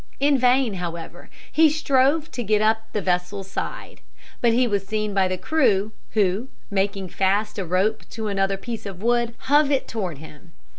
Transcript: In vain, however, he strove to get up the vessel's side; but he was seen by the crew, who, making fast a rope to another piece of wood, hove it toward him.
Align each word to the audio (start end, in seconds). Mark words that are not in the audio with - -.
In 0.19 0.35
vain, 0.35 0.73
however, 0.73 1.29
he 1.51 1.69
strove 1.69 2.31
to 2.31 2.41
get 2.43 2.59
up 2.59 2.91
the 2.91 3.03
vessel's 3.03 3.51
side; 3.51 4.01
but 4.41 4.51
he 4.51 4.65
was 4.65 4.83
seen 4.83 5.13
by 5.13 5.27
the 5.27 5.37
crew, 5.37 5.91
who, 6.13 6.47
making 6.71 7.09
fast 7.09 7.59
a 7.59 7.65
rope 7.65 8.09
to 8.09 8.25
another 8.25 8.57
piece 8.57 8.87
of 8.87 9.03
wood, 9.03 9.35
hove 9.41 9.69
it 9.69 9.87
toward 9.87 10.17
him. 10.17 10.53